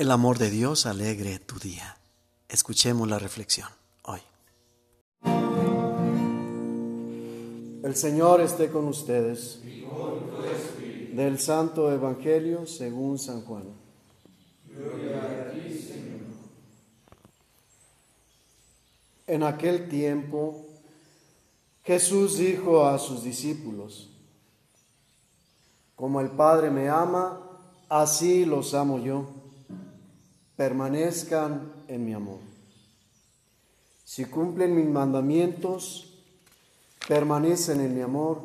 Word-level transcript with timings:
El 0.00 0.10
amor 0.12 0.38
de 0.38 0.48
Dios 0.48 0.86
alegre 0.86 1.38
tu 1.40 1.58
día. 1.58 1.98
Escuchemos 2.48 3.06
la 3.06 3.18
reflexión 3.18 3.68
hoy. 4.04 4.20
El 7.84 7.94
Señor 7.94 8.40
esté 8.40 8.70
con 8.70 8.88
ustedes. 8.88 9.60
Del 11.12 11.38
Santo 11.38 11.92
Evangelio 11.92 12.66
según 12.66 13.18
San 13.18 13.42
Juan. 13.42 13.64
En 19.26 19.42
aquel 19.42 19.86
tiempo 19.90 20.64
Jesús 21.84 22.38
dijo 22.38 22.86
a 22.86 22.98
sus 22.98 23.22
discípulos, 23.22 24.08
como 25.94 26.22
el 26.22 26.30
Padre 26.30 26.70
me 26.70 26.88
ama, 26.88 27.38
así 27.90 28.46
los 28.46 28.72
amo 28.72 28.98
yo 28.98 29.39
permanezcan 30.60 31.72
en 31.88 32.04
mi 32.04 32.12
amor. 32.12 32.38
Si 34.04 34.26
cumplen 34.26 34.76
mis 34.76 34.84
mandamientos, 34.84 36.06
permanecen 37.08 37.80
en 37.80 37.94
mi 37.94 38.02
amor, 38.02 38.42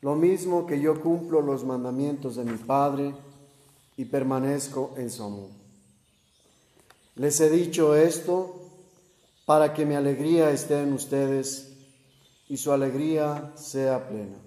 lo 0.00 0.16
mismo 0.16 0.66
que 0.66 0.80
yo 0.80 1.00
cumplo 1.00 1.40
los 1.40 1.64
mandamientos 1.64 2.34
de 2.34 2.42
mi 2.42 2.58
Padre 2.58 3.14
y 3.96 4.04
permanezco 4.06 4.94
en 4.96 5.12
su 5.12 5.22
amor. 5.22 5.50
Les 7.14 7.38
he 7.40 7.50
dicho 7.50 7.94
esto 7.94 8.56
para 9.46 9.74
que 9.74 9.86
mi 9.86 9.94
alegría 9.94 10.50
esté 10.50 10.82
en 10.82 10.92
ustedes 10.92 11.72
y 12.48 12.56
su 12.56 12.72
alegría 12.72 13.52
sea 13.54 14.08
plena. 14.08 14.38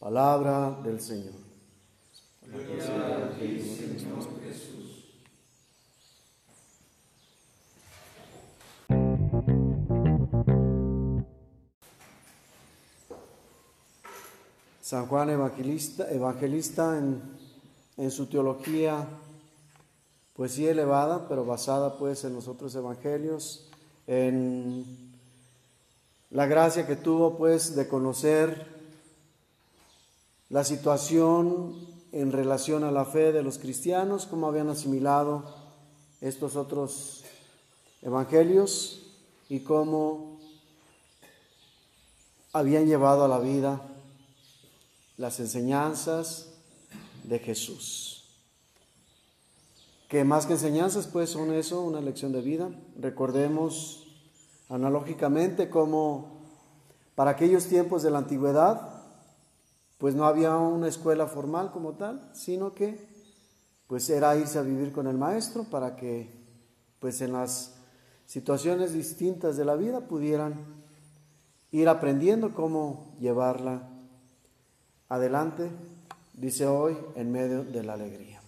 Palabra 0.00 0.76
del 0.82 1.00
Señor. 1.00 1.34
San 14.88 15.06
Juan 15.06 15.28
Evangelista, 15.28 16.10
evangelista 16.10 16.96
en, 16.96 18.10
su 18.10 18.24
teología, 18.24 19.06
pues 20.32 20.52
sí 20.52 20.66
elevada, 20.66 21.28
pero 21.28 21.44
basada 21.44 21.98
pues 21.98 22.24
en 22.24 22.32
los 22.32 22.48
otros 22.48 22.74
evangelios, 22.74 23.68
en 24.06 24.86
la 26.30 26.46
gracia 26.46 26.86
que 26.86 26.96
tuvo 26.96 27.36
pues 27.36 27.76
de 27.76 27.86
conocer 27.86 28.66
la 30.48 30.64
situación 30.64 31.76
en 32.12 32.32
relación 32.32 32.82
a 32.82 32.90
la 32.90 33.04
fe 33.04 33.30
de 33.30 33.42
los 33.42 33.58
cristianos, 33.58 34.24
cómo 34.24 34.46
habían 34.46 34.70
asimilado 34.70 35.54
estos 36.22 36.56
otros 36.56 37.24
evangelios 38.00 39.02
y 39.50 39.60
cómo 39.60 40.40
habían 42.54 42.86
llevado 42.86 43.26
a 43.26 43.28
la 43.28 43.38
vida 43.38 43.82
las 45.18 45.40
enseñanzas 45.40 46.54
de 47.24 47.38
Jesús. 47.40 48.24
Que 50.08 50.24
más 50.24 50.46
que 50.46 50.54
enseñanzas, 50.54 51.06
pues 51.06 51.28
son 51.28 51.52
eso, 51.52 51.82
una 51.82 52.00
lección 52.00 52.32
de 52.32 52.40
vida. 52.40 52.70
Recordemos 52.98 54.06
analógicamente 54.70 55.68
cómo 55.68 56.38
para 57.14 57.32
aquellos 57.32 57.66
tiempos 57.66 58.02
de 58.02 58.10
la 58.10 58.18
antigüedad, 58.18 59.02
pues 59.98 60.14
no 60.14 60.24
había 60.24 60.56
una 60.56 60.88
escuela 60.88 61.26
formal 61.26 61.72
como 61.72 61.94
tal, 61.94 62.30
sino 62.32 62.72
que 62.72 63.06
pues 63.88 64.08
era 64.08 64.36
irse 64.36 64.58
a 64.58 64.62
vivir 64.62 64.92
con 64.92 65.08
el 65.08 65.18
maestro 65.18 65.64
para 65.64 65.96
que 65.96 66.30
pues 67.00 67.20
en 67.20 67.32
las 67.32 67.74
situaciones 68.24 68.92
distintas 68.92 69.56
de 69.56 69.64
la 69.64 69.74
vida 69.74 70.00
pudieran 70.06 70.54
ir 71.72 71.88
aprendiendo 71.88 72.54
cómo 72.54 73.16
llevarla 73.18 73.97
adelante, 75.08 75.70
dice 76.34 76.66
hoy, 76.66 76.96
en 77.14 77.32
medio 77.32 77.64
de 77.64 77.82
la 77.82 77.94
alegría. 77.94 78.40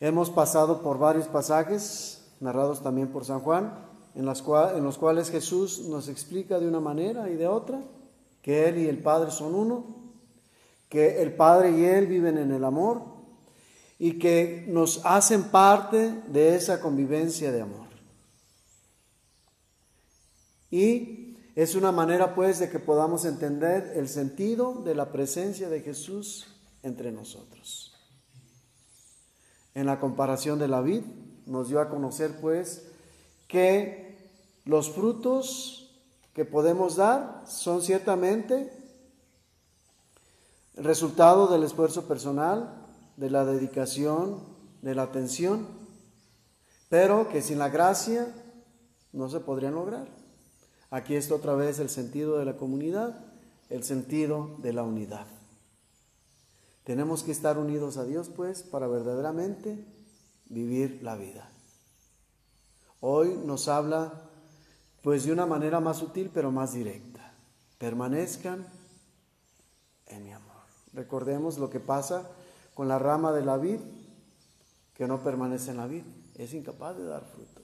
Hemos 0.00 0.30
pasado 0.30 0.82
por 0.82 0.98
varios 0.98 1.26
pasajes, 1.28 2.24
narrados 2.40 2.82
también 2.82 3.08
por 3.08 3.24
San 3.24 3.40
Juan, 3.40 3.72
en, 4.14 4.28
en 4.28 4.84
los 4.84 4.98
cuales 4.98 5.30
Jesús 5.30 5.86
nos 5.88 6.08
explica 6.08 6.58
de 6.58 6.68
una 6.68 6.80
manera 6.80 7.30
y 7.30 7.36
de 7.36 7.48
otra 7.48 7.80
que 8.42 8.68
Él 8.68 8.78
y 8.78 8.88
el 8.88 8.98
Padre 8.98 9.30
son 9.30 9.54
uno, 9.54 9.86
que 10.88 11.22
el 11.22 11.34
Padre 11.34 11.70
y 11.70 11.84
Él 11.84 12.06
viven 12.06 12.36
en 12.36 12.52
el 12.52 12.64
amor 12.64 13.02
y 13.98 14.18
que 14.18 14.66
nos 14.68 15.00
hacen 15.06 15.44
parte 15.44 16.22
de 16.28 16.54
esa 16.54 16.80
convivencia 16.80 17.50
de 17.50 17.62
amor. 17.62 17.86
Y 20.70 21.23
es 21.54 21.74
una 21.74 21.92
manera 21.92 22.34
pues 22.34 22.58
de 22.58 22.68
que 22.68 22.80
podamos 22.80 23.24
entender 23.24 23.92
el 23.96 24.08
sentido 24.08 24.82
de 24.82 24.94
la 24.94 25.12
presencia 25.12 25.68
de 25.68 25.80
Jesús 25.80 26.46
entre 26.82 27.12
nosotros. 27.12 27.92
En 29.74 29.86
la 29.86 30.00
comparación 30.00 30.58
de 30.58 30.68
la 30.68 30.80
vid 30.80 31.02
nos 31.46 31.68
dio 31.68 31.80
a 31.80 31.88
conocer 31.88 32.40
pues 32.40 32.86
que 33.46 34.32
los 34.64 34.90
frutos 34.90 35.84
que 36.32 36.44
podemos 36.44 36.96
dar 36.96 37.44
son 37.46 37.82
ciertamente 37.82 38.72
el 40.74 40.84
resultado 40.84 41.46
del 41.46 41.62
esfuerzo 41.62 42.08
personal, 42.08 42.84
de 43.16 43.30
la 43.30 43.44
dedicación, 43.44 44.42
de 44.82 44.96
la 44.96 45.04
atención, 45.04 45.68
pero 46.88 47.28
que 47.28 47.42
sin 47.42 47.58
la 47.58 47.68
gracia 47.68 48.26
no 49.12 49.28
se 49.28 49.38
podrían 49.38 49.74
lograr. 49.74 50.23
Aquí 50.94 51.16
está 51.16 51.34
otra 51.34 51.56
vez 51.56 51.80
el 51.80 51.90
sentido 51.90 52.38
de 52.38 52.44
la 52.44 52.56
comunidad, 52.56 53.18
el 53.68 53.82
sentido 53.82 54.54
de 54.58 54.72
la 54.72 54.84
unidad. 54.84 55.26
Tenemos 56.84 57.24
que 57.24 57.32
estar 57.32 57.58
unidos 57.58 57.96
a 57.96 58.04
Dios, 58.04 58.28
pues, 58.28 58.62
para 58.62 58.86
verdaderamente 58.86 59.84
vivir 60.46 61.00
la 61.02 61.16
vida. 61.16 61.50
Hoy 63.00 63.36
nos 63.44 63.66
habla, 63.66 64.30
pues, 65.02 65.24
de 65.24 65.32
una 65.32 65.46
manera 65.46 65.80
más 65.80 65.96
sutil, 65.96 66.30
pero 66.32 66.52
más 66.52 66.74
directa. 66.74 67.34
Permanezcan 67.78 68.64
en 70.06 70.22
mi 70.22 70.32
amor. 70.32 70.62
Recordemos 70.92 71.58
lo 71.58 71.70
que 71.70 71.80
pasa 71.80 72.30
con 72.72 72.86
la 72.86 73.00
rama 73.00 73.32
de 73.32 73.44
la 73.44 73.56
vid, 73.56 73.80
que 74.94 75.08
no 75.08 75.24
permanece 75.24 75.72
en 75.72 75.78
la 75.78 75.88
vid, 75.88 76.04
es 76.36 76.54
incapaz 76.54 76.96
de 76.96 77.04
dar 77.04 77.24
fruto. 77.24 77.63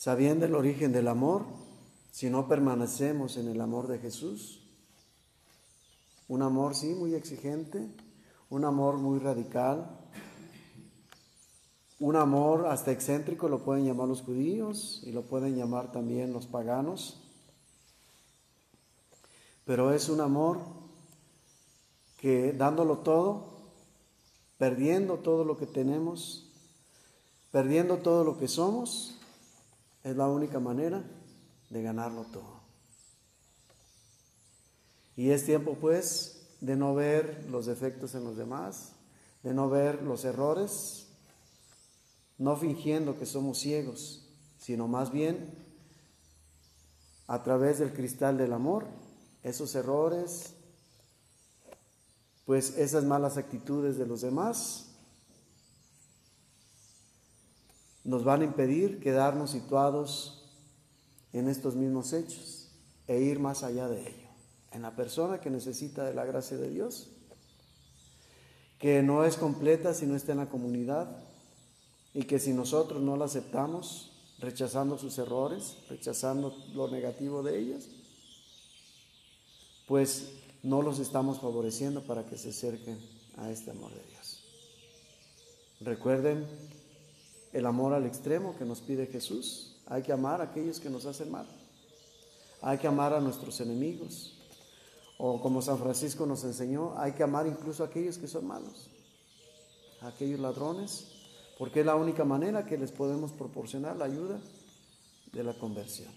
Sabiendo 0.00 0.46
el 0.46 0.54
origen 0.54 0.92
del 0.92 1.08
amor, 1.08 1.44
si 2.10 2.30
no 2.30 2.48
permanecemos 2.48 3.36
en 3.36 3.48
el 3.48 3.60
amor 3.60 3.86
de 3.86 3.98
Jesús, 3.98 4.62
un 6.26 6.40
amor 6.40 6.74
sí 6.74 6.94
muy 6.94 7.14
exigente, 7.14 7.86
un 8.48 8.64
amor 8.64 8.96
muy 8.96 9.18
radical, 9.18 10.00
un 11.98 12.16
amor 12.16 12.68
hasta 12.68 12.92
excéntrico, 12.92 13.50
lo 13.50 13.62
pueden 13.62 13.84
llamar 13.84 14.08
los 14.08 14.22
judíos 14.22 15.02
y 15.04 15.12
lo 15.12 15.20
pueden 15.20 15.54
llamar 15.54 15.92
también 15.92 16.32
los 16.32 16.46
paganos, 16.46 17.20
pero 19.66 19.92
es 19.92 20.08
un 20.08 20.22
amor 20.22 20.60
que 22.16 22.54
dándolo 22.54 23.00
todo, 23.00 23.50
perdiendo 24.56 25.18
todo 25.18 25.44
lo 25.44 25.58
que 25.58 25.66
tenemos, 25.66 26.50
perdiendo 27.52 27.98
todo 27.98 28.24
lo 28.24 28.38
que 28.38 28.48
somos, 28.48 29.19
es 30.04 30.16
la 30.16 30.28
única 30.28 30.60
manera 30.60 31.02
de 31.68 31.82
ganarlo 31.82 32.24
todo. 32.24 32.60
Y 35.16 35.30
es 35.30 35.44
tiempo 35.44 35.76
pues 35.80 36.48
de 36.60 36.76
no 36.76 36.94
ver 36.94 37.46
los 37.50 37.66
defectos 37.66 38.14
en 38.14 38.24
los 38.24 38.36
demás, 38.36 38.92
de 39.42 39.54
no 39.54 39.68
ver 39.68 40.02
los 40.02 40.24
errores, 40.24 41.08
no 42.38 42.56
fingiendo 42.56 43.18
que 43.18 43.26
somos 43.26 43.58
ciegos, 43.58 44.26
sino 44.58 44.88
más 44.88 45.12
bien 45.12 45.50
a 47.26 47.42
través 47.42 47.78
del 47.78 47.92
cristal 47.92 48.38
del 48.38 48.52
amor, 48.52 48.86
esos 49.42 49.74
errores, 49.74 50.54
pues 52.44 52.76
esas 52.76 53.04
malas 53.04 53.36
actitudes 53.36 53.96
de 53.98 54.06
los 54.06 54.22
demás, 54.22 54.89
nos 58.10 58.24
van 58.24 58.40
a 58.40 58.44
impedir 58.44 58.98
quedarnos 58.98 59.52
situados 59.52 60.42
en 61.32 61.48
estos 61.48 61.76
mismos 61.76 62.12
hechos 62.12 62.72
e 63.06 63.20
ir 63.20 63.38
más 63.38 63.62
allá 63.62 63.86
de 63.86 64.00
ello, 64.00 64.28
en 64.72 64.82
la 64.82 64.96
persona 64.96 65.40
que 65.40 65.48
necesita 65.48 66.04
de 66.04 66.12
la 66.12 66.24
gracia 66.24 66.56
de 66.56 66.70
Dios, 66.70 67.06
que 68.80 69.04
no 69.04 69.24
es 69.24 69.36
completa 69.36 69.94
si 69.94 70.06
no 70.06 70.16
está 70.16 70.32
en 70.32 70.38
la 70.38 70.48
comunidad 70.48 71.22
y 72.12 72.24
que 72.24 72.40
si 72.40 72.52
nosotros 72.52 73.00
no 73.00 73.16
la 73.16 73.26
aceptamos, 73.26 74.10
rechazando 74.40 74.98
sus 74.98 75.16
errores, 75.18 75.76
rechazando 75.88 76.52
lo 76.74 76.88
negativo 76.88 77.44
de 77.44 77.60
ellas, 77.60 77.90
pues 79.86 80.32
no 80.64 80.82
los 80.82 80.98
estamos 80.98 81.38
favoreciendo 81.38 82.02
para 82.02 82.26
que 82.26 82.36
se 82.36 82.48
acerquen 82.48 82.98
a 83.36 83.52
este 83.52 83.70
amor 83.70 83.92
de 83.94 84.02
Dios. 84.02 84.42
Recuerden 85.80 86.44
el 87.52 87.66
amor 87.66 87.92
al 87.92 88.06
extremo 88.06 88.56
que 88.56 88.64
nos 88.64 88.80
pide 88.80 89.06
Jesús. 89.06 89.76
Hay 89.86 90.02
que 90.02 90.12
amar 90.12 90.40
a 90.40 90.44
aquellos 90.44 90.80
que 90.80 90.90
nos 90.90 91.06
hacen 91.06 91.30
mal. 91.30 91.46
Hay 92.62 92.78
que 92.78 92.86
amar 92.86 93.12
a 93.12 93.20
nuestros 93.20 93.60
enemigos. 93.60 94.36
O 95.18 95.40
como 95.40 95.60
San 95.60 95.78
Francisco 95.78 96.24
nos 96.26 96.44
enseñó, 96.44 96.98
hay 96.98 97.12
que 97.12 97.22
amar 97.22 97.46
incluso 97.46 97.82
a 97.82 97.86
aquellos 97.86 98.16
que 98.16 98.26
son 98.26 98.46
malos, 98.46 98.88
a 100.00 100.08
aquellos 100.08 100.40
ladrones, 100.40 101.08
porque 101.58 101.80
es 101.80 101.86
la 101.86 101.96
única 101.96 102.24
manera 102.24 102.64
que 102.64 102.78
les 102.78 102.90
podemos 102.90 103.32
proporcionar 103.32 103.96
la 103.96 104.06
ayuda 104.06 104.40
de 105.32 105.44
la 105.44 105.52
conversión. 105.58 106.10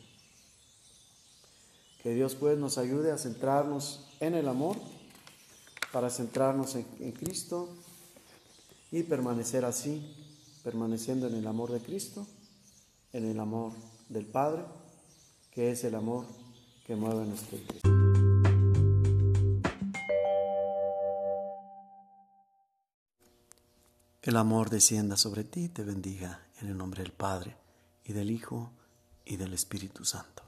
Que 2.02 2.14
Dios 2.14 2.36
pues 2.36 2.58
nos 2.58 2.78
ayude 2.78 3.12
a 3.12 3.18
centrarnos 3.18 4.08
en 4.22 4.36
el 4.36 4.48
amor, 4.48 4.78
para 5.92 6.10
centrarnos 6.10 6.76
en, 6.76 6.86
en 7.00 7.12
Cristo 7.12 7.70
y 8.90 9.04
permanecer 9.04 9.66
así, 9.66 10.23
permaneciendo 10.64 11.28
en 11.28 11.36
el 11.36 11.46
amor 11.46 11.72
de 11.72 11.80
Cristo, 11.80 12.26
en 13.12 13.26
el 13.26 13.40
amor 13.40 13.74
del 14.10 14.26
Padre, 14.26 14.64
que 15.52 15.72
es 15.72 15.84
el 15.84 15.96
amor 15.96 16.26
que 16.86 16.96
mueve 16.96 17.26
nuestro 17.26 17.58
Cristo. 17.68 17.90
El 24.22 24.38
amor 24.38 24.70
descienda 24.70 25.18
sobre 25.18 25.44
ti 25.44 25.68
te 25.68 25.84
bendiga 25.84 26.48
en 26.62 26.70
el 26.70 26.78
nombre 26.78 27.04
del 27.04 27.12
Padre 27.12 27.58
y 28.06 28.14
del 28.14 28.32
Hijo 28.32 28.72
y 29.26 29.36
del 29.36 29.54
Espíritu 29.54 30.06
Santo. 30.06 30.43